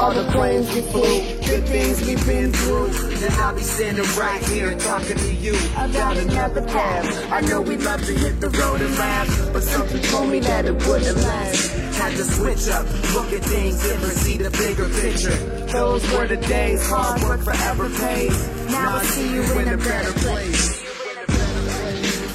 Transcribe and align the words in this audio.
All 0.00 0.14
the 0.14 0.24
planes 0.32 0.66
we 0.74 0.80
flew, 0.80 1.20
good 1.46 1.64
things 1.68 2.00
we've 2.06 2.26
been 2.26 2.50
through. 2.52 2.86
And 2.86 3.34
I'll 3.34 3.54
be 3.54 3.60
standing 3.60 4.04
right 4.16 4.42
here 4.46 4.74
talking 4.78 5.18
to 5.18 5.34
you 5.34 5.54
about 5.76 6.16
another 6.16 6.62
path. 6.62 7.30
I 7.30 7.42
know 7.42 7.60
we 7.60 7.76
love 7.76 8.02
to 8.06 8.14
hit 8.14 8.40
the 8.40 8.48
road 8.48 8.80
and 8.80 8.94
laugh, 8.96 9.52
but 9.52 9.62
something 9.62 10.00
told 10.04 10.30
me 10.30 10.40
that 10.40 10.64
it 10.64 10.72
wouldn't 10.86 11.18
last. 11.18 11.70
Had 12.00 12.12
to 12.16 12.24
switch 12.24 12.68
up, 12.68 12.86
look 13.12 13.30
at 13.30 13.44
things 13.44 13.82
different, 13.82 14.14
see 14.14 14.38
the 14.38 14.50
bigger 14.50 14.88
picture. 14.88 15.36
Those 15.66 16.02
were 16.12 16.26
the 16.26 16.38
days, 16.38 16.80
hard 16.88 17.20
work 17.22 17.42
forever 17.42 17.90
pays. 17.90 18.48
Now 18.70 18.96
I 18.96 19.02
see 19.02 19.34
you 19.34 19.42
in 19.60 19.68
a 19.68 19.76
better 19.76 20.12
place. 20.24 20.80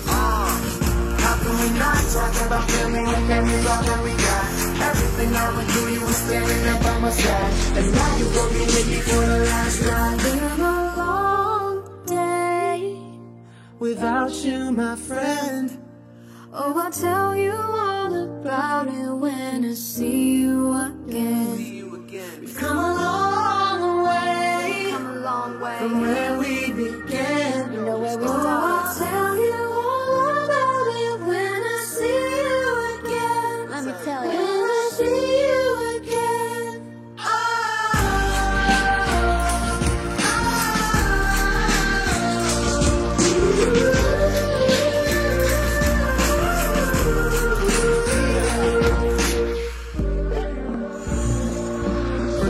Uh, 0.07 0.51
how 1.17 1.35
can 1.41 1.55
we 1.61 1.79
not 1.79 2.03
talk 2.13 2.45
about 2.45 2.69
family 2.69 3.03
when 3.05 3.27
family's 3.27 3.65
all 3.65 3.83
that 3.83 4.03
we 4.03 4.24
Everything 5.25 5.43
I 5.43 5.57
went 5.57 5.71
through, 5.71 5.93
you 5.93 6.01
were 6.01 6.13
standing 6.13 6.61
there 6.63 6.83
by 6.83 6.99
my 6.99 7.09
side. 7.09 7.77
And 7.77 7.91
now 7.95 8.17
you 8.17 8.25
gon' 8.25 8.53
be 8.53 8.59
with 8.59 8.87
me 8.89 8.99
for 9.01 9.25
the 9.25 9.39
last 9.39 9.81
ride. 9.81 10.17
Been 10.21 10.39
a 10.39 10.95
long 10.97 12.05
day. 12.05 12.99
Without 13.79 14.33
you, 14.43 14.71
my 14.71 14.95
friend. 14.95 15.77
Oh, 16.53 16.77
I'll 16.77 16.91
tell 16.91 17.35
you 17.35 17.64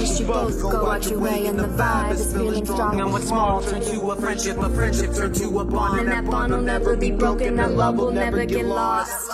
You 0.05 0.27
both 0.27 0.61
go 0.61 0.85
out 0.85 1.09
your 1.09 1.19
way 1.19 1.47
and 1.47 1.57
the 1.57 1.67
vibe 1.67 2.11
is 2.11 2.31
feeling 2.31 2.63
strong. 2.63 3.01
And 3.01 3.11
what's 3.11 3.27
small 3.27 3.59
turn 3.63 3.81
to 3.81 4.11
a 4.11 4.15
friendship, 4.15 4.57
a 4.59 4.69
friendship 4.69 5.13
turn 5.15 5.33
to 5.33 5.59
a 5.59 5.65
bond. 5.65 5.99
And 6.01 6.09
that 6.09 6.25
bond 6.29 6.53
will 6.53 6.61
never 6.61 6.95
be 6.95 7.09
broken, 7.09 7.55
that 7.55 7.71
love 7.71 7.97
will 7.97 8.11
never 8.11 8.45
get 8.45 8.65
lost. 8.65 9.31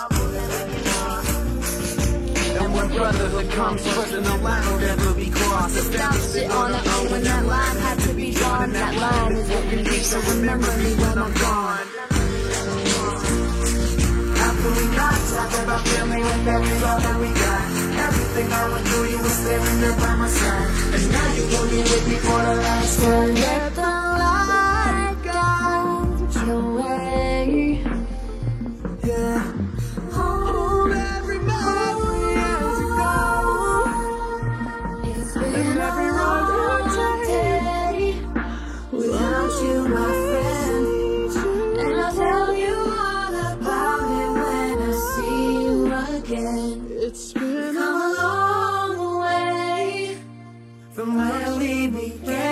And 2.58 2.74
when 2.74 2.88
brotherhood 2.88 3.50
comes 3.50 3.86
first, 3.86 4.14
and 4.14 4.24
the 4.24 4.36
line 4.38 4.66
will 4.72 4.78
never 4.80 5.14
be 5.14 5.28
crossed. 5.30 5.76
Stop 5.76 6.14
shit 6.14 6.50
on 6.50 6.72
our 6.72 6.88
own 6.96 7.10
when 7.10 7.22
that 7.22 7.44
line 7.44 7.76
had 7.76 7.98
to 8.00 8.14
be 8.14 8.32
drawn. 8.32 8.72
That 8.72 8.94
line 8.96 9.32
is 9.32 9.48
what 9.50 9.64
we 9.66 9.76
need, 9.76 10.02
so 10.02 10.20
remember 10.20 10.76
me 10.78 10.94
when 10.94 11.18
I'm 11.18 11.34
gone. 11.34 11.86
How 14.40 14.52
can 14.56 14.72
we 14.78 14.96
not 14.96 15.20
talk 15.36 15.52
about 15.64 15.86
family 15.86 16.22
when 16.22 16.44
family's 16.46 16.82
all 16.82 16.98
that 16.98 17.20
we 17.20 17.28
got? 17.28 17.51
I 18.74 18.80
knew 18.84 19.04
you 19.04 19.18
were 19.22 19.28
standing 19.28 19.80
there 19.82 19.96
by 19.96 20.14
my 20.16 20.28
side 20.28 20.70
And 20.94 21.04
now 21.12 21.34
you 21.34 21.44
won't 21.52 21.70
be 21.70 21.76
with 21.78 22.08
me 22.08 22.16
for 22.16 22.40
the 22.48 22.54
last 22.64 23.00
time 23.00 23.34
Let 23.34 23.74
the 23.74 23.92
light 24.22 25.16
guide 25.24 26.34
your 26.46 26.64
way 26.80 27.82
Yeah 29.04 29.42
Hold 30.12 30.92
every 30.92 31.38
moment 31.38 32.38
as 32.38 32.78
you 32.80 32.88
go 33.02 33.16
It's 35.10 35.32
been 35.34 35.78
every 35.88 36.10
road 36.18 36.46
you 36.96 37.08
take 37.28 38.16
Without 38.92 39.52
you, 39.64 39.76
my 39.88 40.10
friend 40.24 40.86
And 41.78 41.94
I'll 42.00 42.14
tell 42.14 42.50
you 42.54 42.76
all 43.04 43.34
about 43.52 44.08
it 44.22 44.30
when 44.40 44.76
I 44.88 44.92
see 45.12 45.46
you 45.64 45.76
again 46.16 46.86
It's 46.90 47.32
been 47.34 47.51
leave 51.62 51.92
me. 51.92 52.12
Can't 52.24 52.51